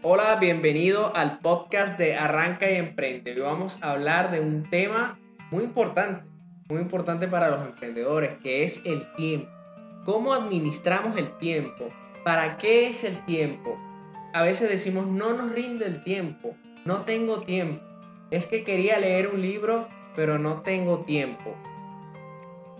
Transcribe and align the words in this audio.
Hola, 0.00 0.36
bienvenido 0.36 1.12
al 1.16 1.40
podcast 1.40 1.98
de 1.98 2.14
Arranca 2.14 2.70
y 2.70 2.76
Emprende. 2.76 3.32
Hoy 3.32 3.40
vamos 3.40 3.82
a 3.82 3.90
hablar 3.90 4.30
de 4.30 4.40
un 4.40 4.62
tema 4.70 5.18
muy 5.50 5.64
importante, 5.64 6.22
muy 6.68 6.80
importante 6.80 7.26
para 7.26 7.50
los 7.50 7.66
emprendedores, 7.66 8.34
que 8.40 8.62
es 8.62 8.80
el 8.86 9.12
tiempo. 9.16 9.50
¿Cómo 10.04 10.34
administramos 10.34 11.18
el 11.18 11.36
tiempo? 11.38 11.88
¿Para 12.24 12.58
qué 12.58 12.86
es 12.86 13.02
el 13.02 13.24
tiempo? 13.24 13.76
A 14.34 14.42
veces 14.42 14.70
decimos, 14.70 15.08
no 15.08 15.32
nos 15.32 15.50
rinde 15.50 15.86
el 15.86 16.04
tiempo, 16.04 16.54
no 16.84 17.04
tengo 17.04 17.40
tiempo. 17.40 17.82
Es 18.30 18.46
que 18.46 18.62
quería 18.62 19.00
leer 19.00 19.26
un 19.26 19.42
libro, 19.42 19.88
pero 20.14 20.38
no 20.38 20.62
tengo 20.62 21.00
tiempo. 21.00 21.56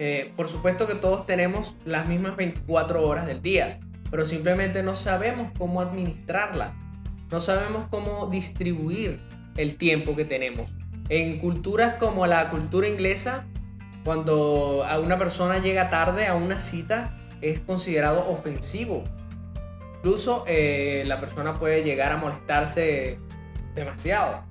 Eh, 0.00 0.32
por 0.36 0.48
supuesto 0.48 0.88
que 0.88 0.96
todos 0.96 1.26
tenemos 1.26 1.76
las 1.84 2.08
mismas 2.08 2.36
24 2.36 3.06
horas 3.06 3.24
del 3.24 3.40
día, 3.40 3.78
pero 4.10 4.26
simplemente 4.26 4.82
no 4.82 4.96
sabemos 4.96 5.52
cómo 5.56 5.80
administrarlas 5.80 6.74
no 7.30 7.40
sabemos 7.40 7.86
cómo 7.90 8.28
distribuir 8.28 9.20
el 9.56 9.76
tiempo 9.76 10.14
que 10.16 10.24
tenemos. 10.24 10.70
En 11.08 11.38
culturas 11.38 11.94
como 11.94 12.26
la 12.26 12.50
cultura 12.50 12.88
inglesa, 12.88 13.46
cuando 14.04 14.84
a 14.84 14.98
una 14.98 15.18
persona 15.18 15.58
llega 15.58 15.90
tarde 15.90 16.26
a 16.26 16.34
una 16.34 16.60
cita, 16.60 17.10
es 17.40 17.60
considerado 17.60 18.28
ofensivo. 18.28 19.04
Incluso 19.96 20.44
eh, 20.46 21.04
la 21.06 21.18
persona 21.18 21.58
puede 21.58 21.82
llegar 21.82 22.12
a 22.12 22.16
molestarse 22.16 23.18
demasiado. 23.74 24.44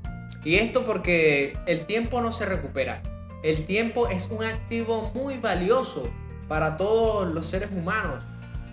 Y 0.44 0.56
esto 0.56 0.86
porque 0.86 1.58
el 1.68 1.86
tiempo 1.86 2.22
no 2.22 2.32
se 2.32 2.46
recupera. 2.46 3.02
El 3.44 3.66
tiempo 3.66 4.08
es 4.08 4.30
un 4.30 4.44
activo 4.44 5.12
muy 5.14 5.38
valioso 5.38 6.10
para 6.48 6.78
todos 6.78 7.34
los 7.34 7.46
seres 7.46 7.70
humanos. 7.72 8.24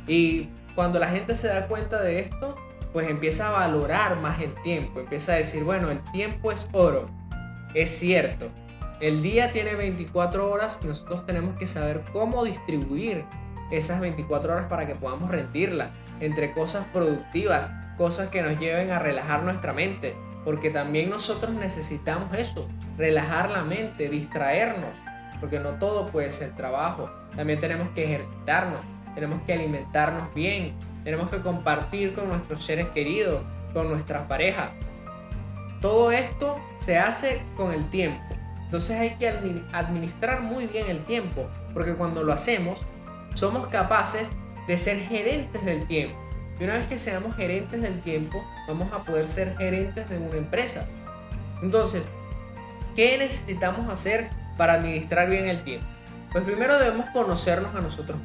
Y 0.07 0.49
cuando 0.75 0.99
la 0.99 1.09
gente 1.09 1.35
se 1.35 1.49
da 1.49 1.67
cuenta 1.67 2.01
de 2.01 2.21
esto, 2.21 2.57
pues 2.93 3.09
empieza 3.09 3.49
a 3.49 3.53
valorar 3.53 4.21
más 4.21 4.41
el 4.41 4.55
tiempo, 4.63 5.01
empieza 5.01 5.33
a 5.33 5.37
decir, 5.37 5.65
bueno, 5.65 5.91
el 5.91 6.03
tiempo 6.13 6.53
es 6.53 6.69
oro. 6.73 7.09
Es 7.75 7.91
cierto, 7.91 8.51
el 9.01 9.23
día 9.23 9.53
tiene 9.53 9.75
24 9.75 10.51
horas 10.51 10.81
y 10.83 10.87
nosotros 10.87 11.25
tenemos 11.25 11.57
que 11.57 11.67
saber 11.67 12.03
cómo 12.13 12.45
distribuir 12.45 13.25
esas 13.71 14.01
24 14.01 14.53
horas 14.53 14.67
para 14.67 14.87
que 14.87 14.95
podamos 14.95 15.31
rendirlas 15.31 15.91
entre 16.21 16.53
cosas 16.53 16.85
productivas, 16.93 17.71
cosas 17.97 18.29
que 18.29 18.43
nos 18.43 18.59
lleven 18.59 18.91
a 18.91 18.99
relajar 18.99 19.43
nuestra 19.43 19.73
mente, 19.73 20.15
porque 20.45 20.71
también 20.71 21.11
nosotros 21.11 21.53
necesitamos 21.55 22.35
eso, 22.37 22.69
relajar 22.99 23.51
la 23.51 23.63
mente, 23.63 24.09
distraernos, 24.09 24.91
porque 25.41 25.61
no 25.61 25.79
todo 25.79 26.07
puede 26.07 26.31
ser 26.31 26.55
trabajo, 26.57 27.11
también 27.37 27.59
tenemos 27.59 27.89
que 27.91 28.05
ejercitarnos, 28.05 28.81
tenemos 29.15 29.41
que 29.43 29.55
alimentarnos 29.55 30.33
bien, 30.35 30.75
tenemos 31.05 31.31
que 31.31 31.39
compartir 31.39 32.15
con 32.15 32.29
nuestros 32.29 32.65
seres 32.65 32.89
queridos, 32.89 33.43
con 33.73 33.89
nuestra 33.89 34.29
pareja. 34.29 34.73
Todo 35.81 36.13
esto 36.13 36.61
se 36.81 36.99
hace 36.99 37.43
con 37.57 37.73
el 37.73 37.89
tiempo. 37.91 38.23
Entonces 38.65 38.99
hay 39.01 39.17
que 39.17 39.29
administrar 39.73 40.43
muy 40.43 40.67
bien 40.67 40.89
el 40.89 41.05
tiempo, 41.05 41.49
porque 41.75 41.97
cuando 41.97 42.23
lo 42.23 42.33
hacemos, 42.33 42.83
somos 43.35 43.67
capaces 43.69 44.31
de 44.67 44.79
ser 44.79 44.99
gerentes 44.99 45.65
del 45.65 45.87
tiempo. 45.87 46.17
Y 46.61 46.65
una 46.65 46.75
vez 46.75 46.87
que 46.87 46.99
seamos 46.99 47.35
gerentes 47.35 47.81
del 47.81 48.01
tiempo, 48.03 48.45
vamos 48.69 48.93
a 48.93 49.05
poder 49.05 49.27
ser 49.27 49.57
gerentes 49.57 50.09
de 50.11 50.19
una 50.19 50.37
empresa. 50.37 50.87
Entonces, 51.63 52.05
¿qué 52.95 53.17
necesitamos 53.19 53.91
hacer 53.91 54.31
para 54.57 54.75
administrar 54.75 55.31
bien 55.31 55.49
el 55.49 55.65
tiempo? 55.65 55.87
Pues 56.33 56.45
primero 56.45 56.79
debemos 56.79 57.07
conocernos 57.11 57.75
a 57.75 57.81
nosotros, 57.81 58.19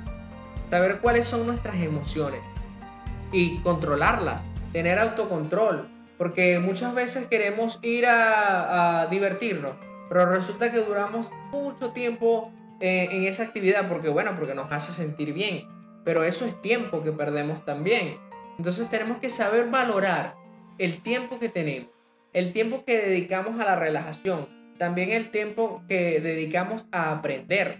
saber 0.69 0.99
cuáles 0.99 1.25
son 1.25 1.47
nuestras 1.47 1.75
emociones, 1.77 2.41
y 3.35 3.57
controlarlas, 3.57 4.45
tener 4.71 4.97
autocontrol, 4.97 5.89
porque 6.17 6.57
muchas 6.59 6.95
veces 6.95 7.27
queremos 7.27 7.79
ir 7.81 8.05
a, 8.07 9.07
divertirnos, 9.11 9.75
pero 10.07 10.25
resulta 10.27 10.71
que 10.71 10.77
duramos 10.77 11.33
mucho 11.51 11.91
tiempo 11.91 12.53
eh, 12.79 13.09
en 13.11 13.25
esa 13.25 13.43
actividad 13.43 13.89
porque, 13.89 14.07
bueno, 14.07 14.35
porque 14.37 14.55
nos 14.55 14.71
hace 14.71 14.93
sentir 14.93 15.33
bien, 15.33 15.67
pero 16.05 16.23
eso 16.23 16.45
es 16.45 16.61
tiempo 16.61 17.03
que 17.03 17.11
perdemos 17.11 17.65
también. 17.65 18.17
Entonces 18.57 18.89
tenemos 18.89 19.17
que 19.17 19.29
saber 19.29 19.69
valorar 19.69 20.35
el 20.77 20.97
tiempo 21.01 21.37
que 21.37 21.49
tenemos, 21.49 21.89
el 22.31 22.53
tiempo 22.53 22.85
que 22.85 22.97
dedicamos 22.99 23.59
a 23.59 23.65
la 23.65 23.75
relajación, 23.75 24.47
también 24.77 25.09
el 25.11 25.29
tiempo 25.29 25.83
que 25.89 26.21
dedicamos 26.21 26.85
a 26.93 27.11
aprender. 27.11 27.79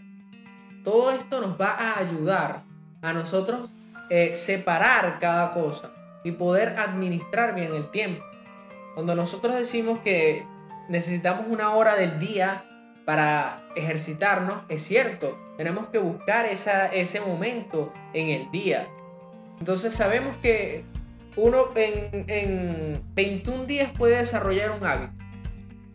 Todo 0.84 1.12
esto 1.12 1.40
nos 1.40 1.60
va 1.60 1.70
a 1.70 2.00
ayudar 2.00 2.64
a 3.02 3.14
nosotros 3.14 3.70
eh, 4.10 4.36
separar 4.36 5.20
cada 5.20 5.54
cosa 5.54 5.92
y 6.24 6.32
poder 6.32 6.80
administrar 6.80 7.56
bien 7.56 7.74
el 7.74 7.90
tiempo. 7.92 8.24
Cuando 8.94 9.16
nosotros 9.16 9.56
decimos 9.56 10.00
que 10.00 10.46
necesitamos 10.90 11.46
una 11.50 11.72
hora 11.72 11.96
del 11.96 12.20
día 12.20 12.66
para 13.06 13.64
ejercitarnos, 13.76 14.64
es 14.70 14.84
cierto, 14.84 15.38
tenemos 15.58 15.90
que 15.90 16.00
buscar 16.00 16.46
esa, 16.46 16.88
ese 16.88 17.22
momento 17.22 17.94
en 18.14 18.30
el 18.30 18.52
día. 18.52 18.88
Entonces 19.60 19.94
sabemos 19.94 20.36
que 20.38 20.84
uno 21.36 21.66
en, 21.76 22.26
en 22.28 23.02
21 23.14 23.66
días 23.66 23.92
puede 23.98 24.18
desarrollar 24.18 24.72
un 24.72 24.86
hábito 24.86 25.26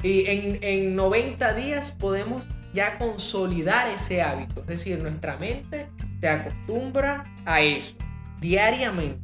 y 0.02 0.26
en, 0.26 0.58
en 0.62 0.96
90 0.96 1.54
días 1.54 1.90
podemos 1.92 2.50
ya 2.72 2.98
consolidar 2.98 3.88
ese 3.88 4.22
hábito. 4.22 4.60
Es 4.62 4.66
decir, 4.66 4.98
nuestra 4.98 5.36
mente 5.36 5.88
se 6.20 6.28
acostumbra 6.28 7.24
a 7.44 7.60
eso 7.60 7.96
diariamente. 8.40 9.20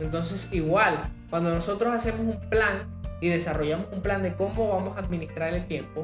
Entonces, 0.00 0.50
igual, 0.52 1.08
cuando 1.30 1.54
nosotros 1.54 1.94
hacemos 1.94 2.20
un 2.20 2.40
plan 2.48 2.88
y 3.20 3.28
desarrollamos 3.28 3.86
un 3.92 4.02
plan 4.02 4.22
de 4.22 4.34
cómo 4.34 4.68
vamos 4.68 4.96
a 4.96 5.00
administrar 5.00 5.54
el 5.54 5.66
tiempo, 5.66 6.02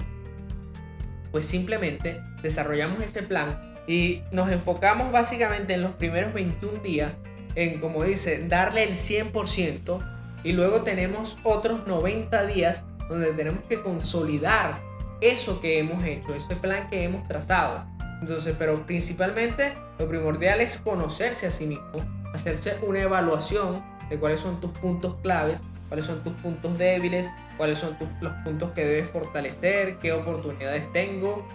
pues 1.33 1.47
simplemente 1.47 2.21
desarrollamos 2.43 3.03
ese 3.03 3.23
plan 3.23 3.77
y 3.87 4.23
nos 4.33 4.51
enfocamos 4.51 5.13
básicamente 5.13 5.75
en 5.75 5.83
los 5.83 5.93
primeros 5.95 6.33
21 6.33 6.81
días 6.83 7.13
en, 7.57 7.81
como 7.81 8.05
dice, 8.05 8.47
darle 8.49 8.85
el 8.85 8.93
100% 8.93 10.03
y 10.45 10.53
luego 10.53 10.83
tenemos 10.83 11.39
otros 11.43 11.87
90 11.87 12.47
días 12.47 12.85
donde 13.09 13.33
tenemos 13.33 13.65
que 13.69 13.83
consolidar 13.83 14.81
eso 15.21 15.61
que 15.61 15.79
hemos 15.79 16.03
hecho, 16.05 16.35
ese 16.35 16.57
plan 16.57 16.89
que 16.89 17.05
hemos 17.05 17.27
trazado. 17.27 17.85
Entonces, 18.21 18.55
pero 18.59 18.85
principalmente 18.87 19.75
lo 19.99 20.07
primordial 20.07 20.61
es 20.61 20.79
conocerse 20.79 21.47
a 21.47 21.51
sí 21.51 21.67
mismo, 21.67 22.05
hacerse 22.35 22.77
una 22.83 23.01
evaluación 23.01 23.83
de 24.11 24.19
cuáles 24.19 24.41
son 24.41 24.61
tus 24.61 24.71
puntos 24.73 25.17
claves, 25.23 25.63
cuáles 25.89 26.05
son 26.07 26.23
tus 26.23 26.33
puntos 26.35 26.77
débiles, 26.77 27.29
cuáles 27.57 27.79
son 27.79 27.97
los 28.21 28.33
puntos 28.45 28.71
que 28.73 28.85
debes 28.85 29.11
fortalecer, 29.11 29.99
qué 29.99 30.13
oportunidades 30.13 30.91
tengo, 30.93 31.47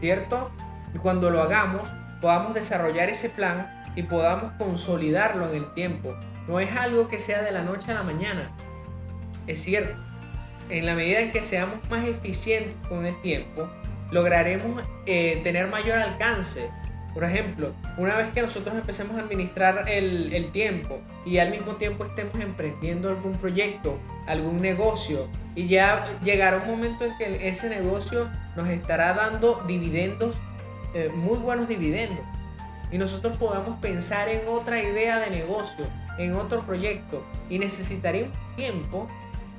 ¿cierto? 0.00 0.50
Y 0.94 0.98
cuando 0.98 1.30
lo 1.30 1.40
hagamos, 1.40 1.88
podamos 2.20 2.54
desarrollar 2.54 3.08
ese 3.08 3.30
plan 3.30 3.82
y 3.96 4.02
podamos 4.02 4.52
consolidarlo 4.58 5.48
en 5.50 5.56
el 5.56 5.74
tiempo. 5.74 6.14
No 6.48 6.60
es 6.60 6.74
algo 6.76 7.08
que 7.08 7.18
sea 7.18 7.42
de 7.42 7.52
la 7.52 7.62
noche 7.62 7.90
a 7.90 7.94
la 7.94 8.02
mañana. 8.02 8.50
Es 9.46 9.62
cierto, 9.62 9.96
en 10.68 10.86
la 10.86 10.94
medida 10.94 11.20
en 11.20 11.32
que 11.32 11.42
seamos 11.42 11.78
más 11.90 12.04
eficientes 12.06 12.74
con 12.88 13.06
el 13.06 13.20
tiempo, 13.22 13.68
lograremos 14.10 14.82
eh, 15.06 15.40
tener 15.42 15.68
mayor 15.68 15.98
alcance. 15.98 16.70
Por 17.12 17.22
ejemplo, 17.22 17.72
una 17.96 18.16
vez 18.16 18.32
que 18.32 18.42
nosotros 18.42 18.74
empecemos 18.74 19.16
a 19.16 19.20
administrar 19.20 19.88
el, 19.88 20.32
el, 20.32 20.50
tiempo 20.50 21.00
y 21.24 21.38
al 21.38 21.50
mismo 21.50 21.76
tiempo 21.76 22.04
estemos 22.04 22.34
emprendiendo 22.40 23.08
algún 23.08 23.32
proyecto, 23.34 24.00
algún 24.26 24.60
negocio, 24.60 25.28
y 25.54 25.68
ya 25.68 26.08
llegará 26.24 26.56
un 26.56 26.66
momento 26.66 27.04
en 27.04 27.16
que 27.16 27.48
ese 27.48 27.68
negocio 27.68 28.28
nos 28.56 28.68
estará 28.68 29.14
dando 29.14 29.62
dividendos, 29.68 30.36
eh, 30.92 31.08
muy 31.14 31.38
buenos 31.38 31.68
dividendos, 31.68 32.24
y 32.90 32.98
nosotros 32.98 33.36
podamos 33.36 33.78
pensar 33.78 34.28
en 34.28 34.48
otra 34.48 34.82
idea 34.82 35.20
de 35.20 35.30
negocio, 35.30 35.86
en 36.18 36.34
otro 36.34 36.66
proyecto, 36.66 37.24
y 37.48 37.60
necesitaríamos 37.60 38.36
tiempo 38.56 39.08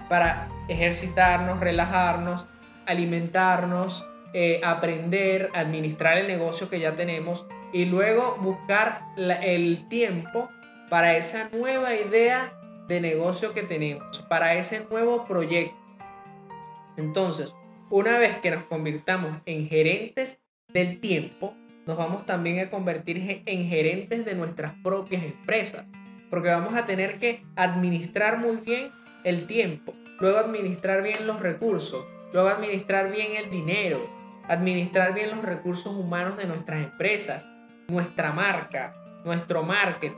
para 0.10 0.50
ejercitarnos, 0.68 1.62
relajarnos, 1.62 2.46
alimentarnos, 2.86 4.06
eh, 4.38 4.60
aprender, 4.66 5.50
administrar 5.54 6.18
el 6.18 6.28
negocio 6.28 6.70
que 6.70 6.82
ya 6.82 6.98
tenemos 6.98 7.46
y 7.72 7.86
luego 7.86 8.36
buscar 8.42 9.04
el 9.16 9.88
tiempo 9.88 10.50
para 10.90 11.16
esa 11.16 11.50
nueva 11.54 11.96
idea 11.96 12.52
de 12.90 13.00
negocio 13.00 13.54
que 13.54 13.64
tenemos, 13.64 14.22
para 14.28 14.56
ese 14.56 14.86
nuevo 14.92 15.24
proyecto. 15.24 15.78
Entonces, 16.98 17.56
una 17.90 18.18
vez 18.18 18.36
que 18.40 18.52
nos 18.52 18.64
convirtamos 18.64 19.42
en 19.46 19.70
gerentes 19.70 20.42
del 20.68 21.00
tiempo, 21.00 21.56
nos 21.86 21.96
vamos 21.96 22.26
también 22.26 22.60
a 22.60 22.70
convertir 22.70 23.42
en 23.46 23.70
gerentes 23.70 24.26
de 24.26 24.36
nuestras 24.36 24.74
propias 24.84 25.24
empresas, 25.24 25.86
porque 26.30 26.50
vamos 26.50 26.74
a 26.76 26.86
tener 26.86 27.20
que 27.20 27.42
administrar 27.56 28.40
muy 28.40 28.58
bien 28.66 28.90
el 29.24 29.48
tiempo, 29.48 29.94
luego 30.20 30.40
administrar 30.40 31.04
bien 31.04 31.26
los 31.26 31.40
recursos, 31.40 32.06
luego 32.34 32.50
administrar 32.50 33.14
bien 33.14 33.38
el 33.38 33.50
dinero, 33.50 34.25
administrar 34.48 35.14
bien 35.14 35.32
los 35.32 35.44
recursos 35.44 35.94
humanos 35.96 36.38
de 36.38 36.46
nuestras 36.46 36.84
empresas, 36.84 37.48
nuestra 37.88 38.32
marca, 38.32 38.96
nuestro 39.24 39.64
marketing. 39.64 40.18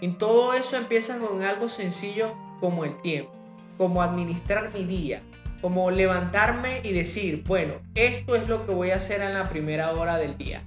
Y 0.00 0.08
todo 0.08 0.52
eso 0.54 0.76
empieza 0.76 1.18
con 1.18 1.42
algo 1.42 1.68
sencillo 1.68 2.34
como 2.60 2.84
el 2.84 3.00
tiempo, 3.02 3.32
como 3.78 4.02
administrar 4.02 4.72
mi 4.74 4.84
día, 4.84 5.22
como 5.60 5.90
levantarme 5.90 6.80
y 6.82 6.92
decir, 6.92 7.44
bueno, 7.46 7.74
esto 7.94 8.34
es 8.34 8.48
lo 8.48 8.66
que 8.66 8.74
voy 8.74 8.90
a 8.90 8.96
hacer 8.96 9.22
en 9.22 9.34
la 9.34 9.48
primera 9.48 9.92
hora 9.92 10.16
del 10.16 10.36
día, 10.36 10.62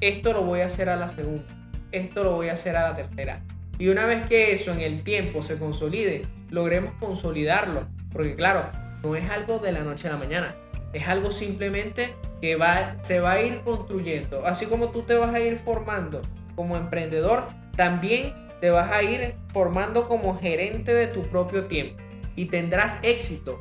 esto 0.00 0.32
lo 0.32 0.44
voy 0.44 0.60
a 0.60 0.66
hacer 0.66 0.88
a 0.88 0.96
la 0.96 1.10
segunda, 1.10 1.44
esto 1.92 2.24
lo 2.24 2.36
voy 2.36 2.48
a 2.48 2.54
hacer 2.54 2.74
a 2.74 2.90
la 2.90 2.96
tercera. 2.96 3.42
Y 3.78 3.88
una 3.88 4.06
vez 4.06 4.26
que 4.28 4.52
eso 4.52 4.72
en 4.72 4.80
el 4.80 5.02
tiempo 5.02 5.42
se 5.42 5.58
consolide, 5.58 6.26
logremos 6.48 6.94
consolidarlo, 7.00 7.86
porque 8.12 8.34
claro, 8.34 8.62
no 9.02 9.14
es 9.14 9.30
algo 9.30 9.58
de 9.58 9.72
la 9.72 9.80
noche 9.80 10.08
a 10.08 10.12
la 10.12 10.18
mañana, 10.18 10.54
es 10.92 11.08
algo 11.08 11.30
simplemente 11.30 12.14
que 12.40 12.56
va, 12.56 12.96
se 13.02 13.20
va 13.20 13.32
a 13.32 13.42
ir 13.42 13.60
construyendo. 13.62 14.46
Así 14.46 14.66
como 14.66 14.90
tú 14.90 15.02
te 15.02 15.14
vas 15.14 15.34
a 15.34 15.40
ir 15.40 15.56
formando 15.58 16.22
como 16.56 16.76
emprendedor, 16.76 17.46
también 17.76 18.34
te 18.60 18.70
vas 18.70 18.90
a 18.90 19.02
ir 19.02 19.34
formando 19.52 20.08
como 20.08 20.38
gerente 20.38 20.92
de 20.92 21.06
tu 21.06 21.22
propio 21.22 21.66
tiempo 21.66 22.02
y 22.36 22.46
tendrás 22.46 22.98
éxito. 23.02 23.60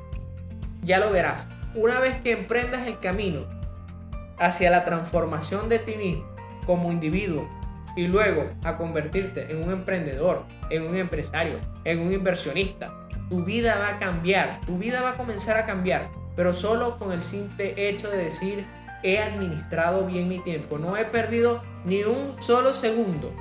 Ya 0.81 0.99
lo 0.99 1.11
verás. 1.11 1.47
Una 1.75 1.99
vez 1.99 2.19
que 2.21 2.31
emprendas 2.31 2.87
el 2.87 2.99
camino 2.99 3.45
hacia 4.39 4.71
la 4.71 4.85
transformación 4.85 5.69
de 5.69 5.79
ti 5.79 5.95
mismo 5.95 6.25
como 6.65 6.91
individuo 6.91 7.47
y 7.95 8.07
luego 8.07 8.49
a 8.63 8.77
convertirte 8.77 9.51
en 9.51 9.63
un 9.63 9.71
emprendedor, 9.71 10.45
en 10.69 10.83
un 10.83 10.95
empresario, 10.95 11.59
en 11.83 11.99
un 11.99 12.13
inversionista, 12.13 12.93
tu 13.29 13.43
vida 13.43 13.77
va 13.77 13.95
a 13.95 13.99
cambiar, 13.99 14.59
tu 14.65 14.77
vida 14.77 15.01
va 15.01 15.11
a 15.11 15.17
comenzar 15.17 15.57
a 15.57 15.65
cambiar 15.65 16.09
pero 16.35 16.53
solo 16.53 16.97
con 16.97 17.11
el 17.11 17.21
simple 17.21 17.73
hecho 17.75 18.09
de 18.09 18.17
decir 18.17 18.67
he 19.03 19.19
administrado 19.19 20.05
bien 20.05 20.27
mi 20.27 20.39
tiempo, 20.39 20.77
no 20.77 20.97
he 20.97 21.05
perdido 21.05 21.63
ni 21.85 22.03
un 22.03 22.31
solo 22.41 22.73
segundo 22.73 23.33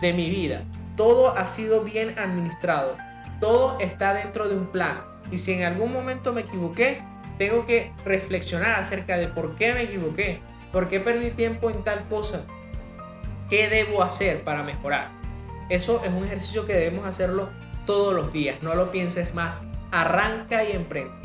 de 0.00 0.12
mi 0.12 0.30
vida, 0.30 0.64
todo 0.96 1.36
ha 1.36 1.46
sido 1.46 1.82
bien 1.82 2.18
administrado, 2.18 2.96
todo 3.40 3.78
está 3.80 4.14
dentro 4.14 4.48
de 4.48 4.56
un 4.56 4.66
plan. 4.66 5.02
Y 5.30 5.38
si 5.38 5.52
en 5.52 5.64
algún 5.64 5.92
momento 5.92 6.32
me 6.32 6.42
equivoqué, 6.42 7.02
tengo 7.38 7.66
que 7.66 7.92
reflexionar 8.04 8.78
acerca 8.78 9.16
de 9.16 9.28
por 9.28 9.56
qué 9.56 9.72
me 9.72 9.82
equivoqué, 9.82 10.42
por 10.72 10.88
qué 10.88 11.00
perdí 11.00 11.30
tiempo 11.30 11.70
en 11.70 11.82
tal 11.84 12.06
cosa, 12.08 12.44
qué 13.48 13.68
debo 13.68 14.02
hacer 14.02 14.44
para 14.44 14.62
mejorar. 14.62 15.10
Eso 15.68 16.02
es 16.04 16.10
un 16.10 16.24
ejercicio 16.24 16.66
que 16.66 16.74
debemos 16.74 17.06
hacerlo 17.06 17.48
todos 17.86 18.14
los 18.14 18.32
días, 18.32 18.62
no 18.62 18.74
lo 18.74 18.90
pienses 18.90 19.34
más, 19.34 19.62
arranca 19.90 20.64
y 20.64 20.72
emprende. 20.72 21.19